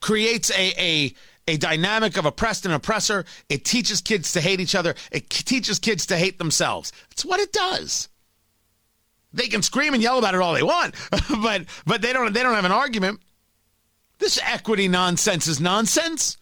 creates 0.00 0.50
a, 0.50 0.72
a, 0.78 1.14
a 1.48 1.56
dynamic 1.56 2.16
of 2.16 2.24
oppressed 2.24 2.64
and 2.64 2.74
oppressor. 2.74 3.24
It 3.48 3.64
teaches 3.64 4.00
kids 4.00 4.32
to 4.32 4.40
hate 4.40 4.60
each 4.60 4.74
other. 4.74 4.94
It 5.10 5.28
teaches 5.30 5.78
kids 5.78 6.06
to 6.06 6.16
hate 6.16 6.38
themselves. 6.38 6.92
It's 7.10 7.24
what 7.24 7.40
it 7.40 7.52
does. 7.52 8.08
They 9.32 9.48
can 9.48 9.62
scream 9.62 9.94
and 9.94 10.02
yell 10.02 10.18
about 10.18 10.34
it 10.34 10.40
all 10.40 10.54
they 10.54 10.62
want, 10.62 10.94
but 11.42 11.64
but 11.86 12.02
they 12.02 12.12
don't 12.12 12.32
they 12.32 12.42
don't 12.42 12.54
have 12.54 12.64
an 12.64 12.72
argument. 12.72 13.20
This 14.18 14.40
equity 14.42 14.88
nonsense 14.88 15.46
is 15.46 15.60
nonsense. 15.60 16.38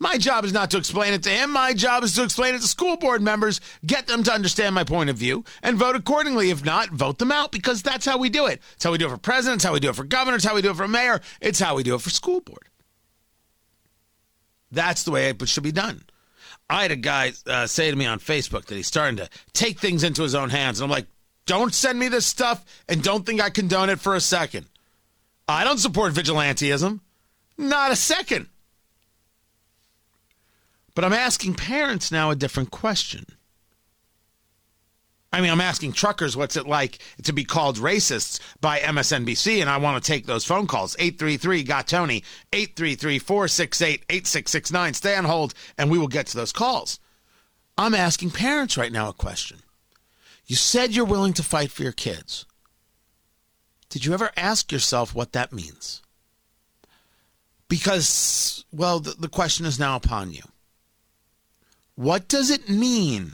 My 0.00 0.16
job 0.16 0.44
is 0.44 0.52
not 0.52 0.70
to 0.70 0.78
explain 0.78 1.12
it 1.12 1.24
to 1.24 1.30
him. 1.30 1.50
My 1.50 1.74
job 1.74 2.04
is 2.04 2.14
to 2.14 2.22
explain 2.22 2.54
it 2.54 2.60
to 2.60 2.68
school 2.68 2.96
board 2.96 3.20
members, 3.20 3.60
get 3.84 4.06
them 4.06 4.22
to 4.24 4.32
understand 4.32 4.74
my 4.74 4.84
point 4.84 5.10
of 5.10 5.16
view, 5.16 5.44
and 5.60 5.76
vote 5.76 5.96
accordingly. 5.96 6.50
If 6.50 6.64
not, 6.64 6.90
vote 6.90 7.18
them 7.18 7.32
out 7.32 7.50
because 7.50 7.82
that's 7.82 8.06
how 8.06 8.16
we 8.16 8.28
do 8.28 8.46
it. 8.46 8.62
It's 8.74 8.84
how 8.84 8.92
we 8.92 8.98
do 8.98 9.06
it 9.06 9.10
for 9.10 9.18
presidents, 9.18 9.64
how 9.64 9.72
we 9.72 9.80
do 9.80 9.90
it 9.90 9.96
for 9.96 10.04
governors, 10.04 10.44
how 10.44 10.54
we 10.54 10.62
do 10.62 10.70
it 10.70 10.76
for 10.76 10.86
mayor. 10.86 11.20
It's 11.40 11.58
how 11.58 11.74
we 11.74 11.82
do 11.82 11.96
it 11.96 12.00
for 12.00 12.10
school 12.10 12.40
board. 12.40 12.68
That's 14.70 15.02
the 15.02 15.10
way 15.10 15.28
it 15.30 15.48
should 15.48 15.64
be 15.64 15.72
done. 15.72 16.04
I 16.70 16.82
had 16.82 16.90
a 16.92 16.96
guy 16.96 17.32
uh, 17.46 17.66
say 17.66 17.90
to 17.90 17.96
me 17.96 18.06
on 18.06 18.20
Facebook 18.20 18.66
that 18.66 18.74
he's 18.74 18.86
starting 18.86 19.16
to 19.16 19.28
take 19.52 19.80
things 19.80 20.04
into 20.04 20.22
his 20.22 20.34
own 20.34 20.50
hands. 20.50 20.80
And 20.80 20.84
I'm 20.84 20.90
like, 20.90 21.06
don't 21.48 21.74
send 21.74 21.98
me 21.98 22.06
this 22.08 22.26
stuff 22.26 22.64
and 22.88 23.02
don't 23.02 23.26
think 23.26 23.40
I 23.40 23.50
condone 23.50 23.90
it 23.90 23.98
for 23.98 24.14
a 24.14 24.20
second. 24.20 24.66
I 25.48 25.64
don't 25.64 25.78
support 25.78 26.12
vigilanteism. 26.12 27.00
Not 27.56 27.90
a 27.90 27.96
second. 27.96 28.46
But 30.94 31.04
I'm 31.04 31.12
asking 31.12 31.54
parents 31.54 32.12
now 32.12 32.30
a 32.30 32.36
different 32.36 32.70
question. 32.70 33.24
I 35.32 35.40
mean, 35.40 35.50
I'm 35.50 35.60
asking 35.60 35.92
truckers 35.92 36.36
what's 36.36 36.56
it 36.56 36.66
like 36.66 36.98
to 37.24 37.32
be 37.32 37.44
called 37.44 37.78
racists 37.78 38.40
by 38.60 38.78
MSNBC, 38.80 39.60
and 39.60 39.68
I 39.68 39.76
want 39.76 40.02
to 40.02 40.06
take 40.06 40.26
those 40.26 40.44
phone 40.44 40.66
calls. 40.66 40.96
833 40.98 41.62
got 41.64 41.86
Tony, 41.88 42.24
833 42.52 43.18
468 43.18 44.04
8669. 44.08 44.94
Stay 44.94 45.16
on 45.16 45.24
hold, 45.24 45.54
and 45.76 45.90
we 45.90 45.98
will 45.98 46.08
get 46.08 46.26
to 46.28 46.36
those 46.36 46.52
calls. 46.52 46.98
I'm 47.76 47.94
asking 47.94 48.30
parents 48.30 48.76
right 48.76 48.92
now 48.92 49.08
a 49.08 49.12
question. 49.12 49.58
You 50.48 50.56
said 50.56 50.94
you're 50.94 51.04
willing 51.04 51.34
to 51.34 51.42
fight 51.42 51.70
for 51.70 51.82
your 51.82 51.92
kids. 51.92 52.46
Did 53.90 54.06
you 54.06 54.14
ever 54.14 54.30
ask 54.34 54.72
yourself 54.72 55.14
what 55.14 55.32
that 55.32 55.52
means? 55.52 56.02
Because, 57.68 58.64
well, 58.72 58.98
the, 58.98 59.10
the 59.10 59.28
question 59.28 59.66
is 59.66 59.78
now 59.78 59.94
upon 59.94 60.32
you. 60.32 60.42
What 61.96 62.28
does 62.28 62.50
it 62.50 62.66
mean 62.66 63.32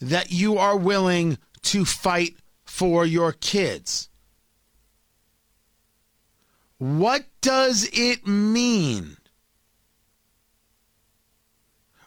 that 0.00 0.32
you 0.32 0.56
are 0.56 0.76
willing 0.76 1.36
to 1.62 1.84
fight 1.84 2.36
for 2.64 3.04
your 3.04 3.32
kids? 3.32 4.08
What 6.78 7.24
does 7.42 7.86
it 7.92 8.26
mean 8.26 9.18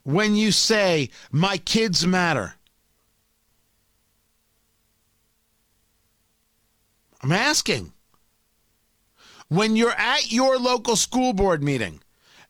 when 0.01 0.33
you 0.33 0.51
say, 0.51 1.12
my 1.31 1.57
kids 1.57 2.07
matter? 2.07 2.55
I'm 7.21 7.31
asking. 7.31 7.93
When 9.47 9.75
you're 9.75 9.91
at 9.91 10.31
your 10.31 10.57
local 10.57 10.95
school 10.95 11.33
board 11.33 11.61
meeting 11.63 12.01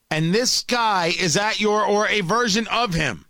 and 0.10 0.34
this 0.34 0.64
guy 0.64 1.14
is 1.20 1.36
at 1.36 1.60
your, 1.60 1.84
or 1.84 2.08
a 2.08 2.22
version 2.22 2.68
of 2.68 2.94
him, 2.94 3.26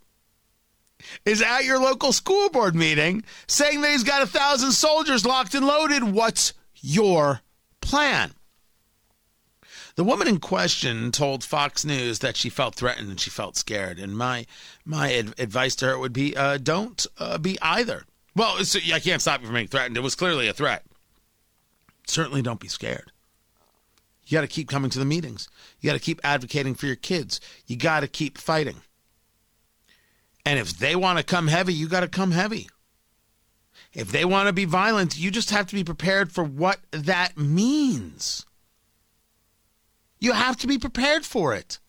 is 1.26 1.42
at 1.42 1.64
your 1.64 1.80
local 1.80 2.12
school 2.12 2.50
board 2.50 2.76
meeting 2.76 3.24
saying 3.48 3.82
that 3.82 3.92
he's 3.92 4.04
got 4.04 4.22
a 4.22 4.28
thousand 4.28 4.72
soldiers 4.74 5.26
locked 5.26 5.56
and 5.56 5.66
loaded. 5.66 6.04
What's 6.04 6.54
your 6.76 7.42
plan? 7.80 8.32
The 9.96 10.04
woman 10.04 10.28
in 10.28 10.40
question 10.40 11.12
told 11.12 11.44
Fox 11.44 11.84
News 11.84 12.20
that 12.20 12.38
she 12.38 12.50
felt 12.50 12.76
threatened 12.76 13.10
and 13.10 13.20
she 13.20 13.30
felt 13.30 13.58
scared. 13.58 14.00
And 14.00 14.18
my 14.18 14.46
my 14.86 15.14
ad- 15.14 15.34
advice 15.38 15.76
to 15.78 15.88
her 15.88 16.00
would 16.00 16.14
be, 16.14 16.36
uh, 16.36 16.58
don't 16.58 17.06
uh, 17.18 17.38
be 17.38 17.58
either. 17.62 18.06
Well, 18.36 18.58
I 18.94 19.00
can't 19.00 19.22
stop 19.22 19.42
you 19.42 19.48
from 19.48 19.56
being 19.56 19.68
threatened. 19.68 19.98
It 19.98 20.04
was 20.04 20.16
clearly 20.16 20.48
a 20.48 20.54
threat. 20.54 20.86
Certainly, 22.08 22.42
don't 22.42 22.60
be 22.60 22.68
scared. 22.68 23.12
You 24.26 24.38
got 24.38 24.42
to 24.42 24.48
keep 24.48 24.70
coming 24.70 24.90
to 24.92 25.00
the 25.00 25.06
meetings. 25.06 25.50
You 25.80 25.90
got 25.90 25.94
to 25.94 26.00
keep 26.00 26.22
advocating 26.24 26.76
for 26.76 26.86
your 26.86 26.96
kids. 26.96 27.42
You 27.68 27.76
got 27.76 28.02
to 28.02 28.08
keep 28.08 28.38
fighting. 28.38 28.78
And 30.46 30.58
if 30.58 30.78
they 30.78 30.96
want 30.96 31.18
to 31.18 31.24
come 31.24 31.48
heavy, 31.48 31.74
you 31.74 31.88
got 31.88 32.02
to 32.02 32.08
come 32.08 32.32
heavy. 32.32 32.70
If 33.94 34.12
they 34.12 34.26
want 34.26 34.48
to 34.48 34.54
be 34.54 34.66
violent, 34.66 35.20
you 35.20 35.32
just 35.32 35.50
have 35.50 35.68
to 35.68 35.76
be 35.76 35.84
prepared 35.84 36.32
for 36.32 36.44
what 36.44 36.80
that 36.92 37.38
means. 37.38 38.46
You 40.20 40.32
have 40.32 40.56
to 40.58 40.68
be 40.68 40.78
prepared 40.78 41.26
for 41.26 41.54
it. 41.54 41.80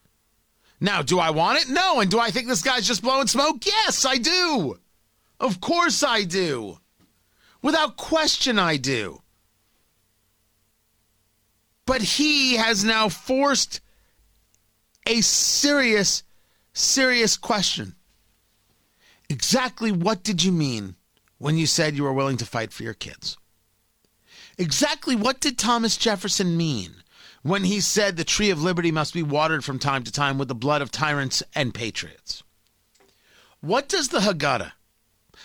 Now, 0.80 1.00
do 1.02 1.20
I 1.20 1.30
want 1.30 1.60
it? 1.60 1.68
No. 1.68 2.00
And 2.00 2.10
do 2.10 2.18
I 2.18 2.30
think 2.30 2.48
this 2.48 2.62
guy's 2.62 2.88
just 2.88 3.02
blowing 3.02 3.28
smoke? 3.28 3.64
Yes, 3.64 4.04
I 4.04 4.16
do. 4.16 4.78
Of 5.38 5.60
course 5.60 6.02
I 6.02 6.24
do. 6.24 6.78
Without 7.62 7.96
question, 7.96 8.58
I 8.58 8.78
do. 8.78 9.22
But 11.92 12.00
he 12.00 12.54
has 12.54 12.84
now 12.84 13.10
forced 13.10 13.82
a 15.06 15.20
serious, 15.20 16.22
serious 16.72 17.36
question. 17.36 17.96
Exactly 19.28 19.92
what 19.92 20.22
did 20.22 20.42
you 20.42 20.52
mean 20.52 20.96
when 21.36 21.58
you 21.58 21.66
said 21.66 21.94
you 21.94 22.04
were 22.04 22.14
willing 22.14 22.38
to 22.38 22.46
fight 22.46 22.72
for 22.72 22.82
your 22.82 22.94
kids? 22.94 23.36
Exactly 24.56 25.14
what 25.14 25.38
did 25.38 25.58
Thomas 25.58 25.98
Jefferson 25.98 26.56
mean 26.56 26.94
when 27.42 27.64
he 27.64 27.78
said 27.78 28.16
the 28.16 28.24
tree 28.24 28.48
of 28.48 28.62
liberty 28.62 28.90
must 28.90 29.12
be 29.12 29.22
watered 29.22 29.62
from 29.62 29.78
time 29.78 30.02
to 30.04 30.10
time 30.10 30.38
with 30.38 30.48
the 30.48 30.54
blood 30.54 30.80
of 30.80 30.90
tyrants 30.90 31.42
and 31.54 31.74
patriots? 31.74 32.42
What 33.60 33.90
does 33.90 34.08
the 34.08 34.20
Haggadah, 34.20 34.72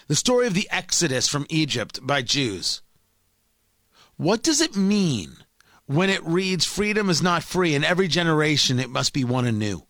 the 0.08 0.16
story 0.16 0.48
of 0.48 0.54
the 0.54 0.70
Exodus 0.72 1.28
from 1.28 1.46
Egypt 1.50 2.00
by 2.02 2.22
Jews, 2.22 2.82
What 4.16 4.44
does 4.44 4.62
it 4.62 4.78
mean 4.78 5.44
when 5.88 6.10
it 6.10 6.24
reads 6.24 6.66
freedom 6.66 7.10
is 7.10 7.22
not 7.22 7.44
free 7.44 7.74
and 7.74 7.84
every 7.84 8.08
generation 8.08 8.80
it 8.80 8.90
must 8.90 9.14
be 9.14 9.24
won 9.24 9.46
anew? 9.46 9.84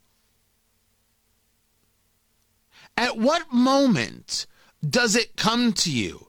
At 2.95 3.17
what 3.17 3.51
moment 3.51 4.47
does 4.87 5.15
it 5.15 5.35
come 5.35 5.73
to 5.73 5.91
you? 5.91 6.27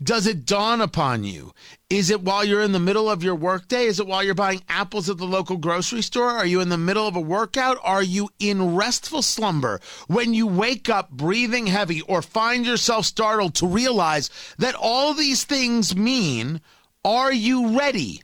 Does 0.00 0.28
it 0.28 0.46
dawn 0.46 0.80
upon 0.80 1.24
you? 1.24 1.52
Is 1.90 2.08
it 2.08 2.22
while 2.22 2.44
you're 2.44 2.62
in 2.62 2.70
the 2.70 2.78
middle 2.78 3.10
of 3.10 3.24
your 3.24 3.34
workday? 3.34 3.86
Is 3.86 3.98
it 3.98 4.06
while 4.06 4.22
you're 4.22 4.34
buying 4.34 4.62
apples 4.68 5.10
at 5.10 5.18
the 5.18 5.26
local 5.26 5.56
grocery 5.56 6.02
store? 6.02 6.30
Are 6.30 6.46
you 6.46 6.60
in 6.60 6.68
the 6.68 6.78
middle 6.78 7.08
of 7.08 7.16
a 7.16 7.20
workout? 7.20 7.78
Are 7.82 8.02
you 8.02 8.30
in 8.38 8.76
restful 8.76 9.22
slumber 9.22 9.80
when 10.06 10.34
you 10.34 10.46
wake 10.46 10.88
up 10.88 11.10
breathing 11.10 11.66
heavy 11.66 12.00
or 12.02 12.22
find 12.22 12.64
yourself 12.64 13.06
startled 13.06 13.56
to 13.56 13.66
realize 13.66 14.30
that 14.58 14.76
all 14.76 15.14
these 15.14 15.42
things 15.42 15.96
mean 15.96 16.60
are 17.04 17.32
you 17.32 17.76
ready? 17.76 18.22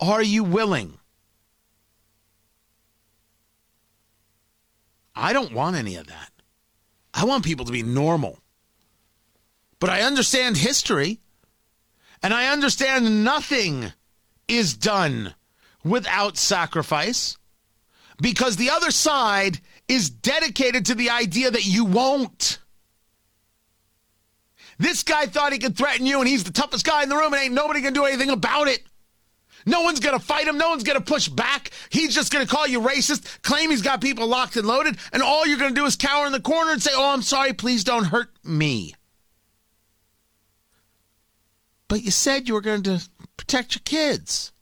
Are 0.00 0.22
you 0.22 0.44
willing? 0.44 0.98
I 5.14 5.32
don't 5.32 5.52
want 5.52 5.76
any 5.76 5.96
of 5.96 6.06
that. 6.06 6.30
I 7.12 7.24
want 7.24 7.44
people 7.44 7.64
to 7.64 7.72
be 7.72 7.82
normal. 7.82 8.38
But 9.80 9.90
I 9.90 10.02
understand 10.02 10.56
history, 10.56 11.18
and 12.22 12.32
I 12.32 12.52
understand 12.52 13.24
nothing 13.24 13.92
is 14.46 14.74
done 14.74 15.34
without 15.84 16.36
sacrifice 16.36 17.36
because 18.20 18.56
the 18.56 18.70
other 18.70 18.90
side 18.90 19.60
is 19.88 20.10
dedicated 20.10 20.86
to 20.86 20.94
the 20.94 21.10
idea 21.10 21.50
that 21.50 21.66
you 21.66 21.84
won't. 21.84 22.58
This 24.78 25.02
guy 25.02 25.26
thought 25.26 25.52
he 25.52 25.58
could 25.58 25.76
threaten 25.76 26.06
you, 26.06 26.20
and 26.20 26.28
he's 26.28 26.44
the 26.44 26.52
toughest 26.52 26.86
guy 26.86 27.02
in 27.02 27.08
the 27.08 27.16
room, 27.16 27.32
and 27.32 27.42
ain't 27.42 27.54
nobody 27.54 27.80
gonna 27.80 27.94
do 27.94 28.04
anything 28.04 28.30
about 28.30 28.68
it. 28.68 28.82
No 29.66 29.82
one's 29.82 30.00
going 30.00 30.18
to 30.18 30.24
fight 30.24 30.46
him. 30.46 30.58
No 30.58 30.70
one's 30.70 30.84
going 30.84 30.98
to 30.98 31.04
push 31.04 31.28
back. 31.28 31.70
He's 31.90 32.14
just 32.14 32.32
going 32.32 32.46
to 32.46 32.52
call 32.52 32.66
you 32.66 32.80
racist, 32.80 33.42
claim 33.42 33.70
he's 33.70 33.82
got 33.82 34.00
people 34.00 34.26
locked 34.26 34.56
and 34.56 34.66
loaded, 34.66 34.98
and 35.12 35.22
all 35.22 35.46
you're 35.46 35.58
going 35.58 35.74
to 35.74 35.80
do 35.80 35.86
is 35.86 35.96
cower 35.96 36.26
in 36.26 36.32
the 36.32 36.40
corner 36.40 36.72
and 36.72 36.82
say, 36.82 36.90
Oh, 36.94 37.12
I'm 37.12 37.22
sorry, 37.22 37.52
please 37.52 37.84
don't 37.84 38.04
hurt 38.04 38.30
me. 38.44 38.94
But 41.88 42.02
you 42.02 42.10
said 42.10 42.48
you 42.48 42.54
were 42.54 42.60
going 42.60 42.82
to 42.84 43.06
protect 43.36 43.74
your 43.74 43.82
kids. 43.84 44.52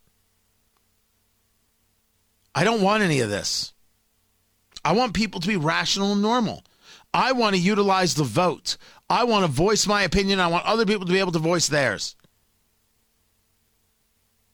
I 2.55 2.63
don't 2.63 2.81
want 2.81 3.03
any 3.03 3.19
of 3.19 3.29
this. 3.29 3.73
I 4.83 4.93
want 4.93 5.13
people 5.13 5.41
to 5.41 5.47
be 5.47 5.57
rational 5.57 6.13
and 6.13 6.21
normal. 6.21 6.63
I 7.13 7.33
want 7.33 7.55
to 7.55 7.61
utilize 7.61 8.15
the 8.15 8.23
vote. 8.23 8.77
I 9.09 9.25
want 9.25 9.45
to 9.45 9.51
voice 9.51 9.85
my 9.85 10.03
opinion. 10.03 10.39
I 10.39 10.47
want 10.47 10.65
other 10.65 10.85
people 10.85 11.05
to 11.05 11.11
be 11.11 11.19
able 11.19 11.33
to 11.33 11.39
voice 11.39 11.67
theirs. 11.67 12.15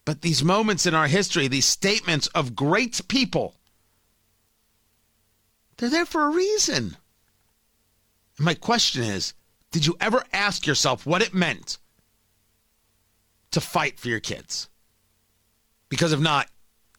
But 0.06 0.22
these 0.22 0.44
moments 0.44 0.86
in 0.86 0.94
our 0.94 1.08
history, 1.08 1.48
these 1.48 1.66
statements 1.66 2.28
of 2.28 2.56
great 2.56 3.02
people, 3.08 3.56
they're 5.78 5.90
there 5.90 6.06
for 6.06 6.24
a 6.24 6.30
reason. 6.30 6.98
And 8.38 8.46
my 8.46 8.54
question 8.54 9.04
is 9.04 9.34
did 9.72 9.86
you 9.86 9.96
ever 10.00 10.24
ask 10.34 10.68
yourself 10.68 11.06
what 11.06 11.22
it 11.22 11.34
meant 11.34 11.78
to 13.52 13.62
fight 13.62 14.00
for 14.00 14.08
your 14.08 14.20
kids? 14.20 14.70
Because 15.90 16.12
if 16.12 16.20
not, 16.20 16.48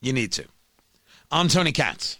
you 0.00 0.12
need 0.12 0.32
to. 0.32 0.44
I'm 1.30 1.48
Tony 1.48 1.72
Katz. 1.72 2.18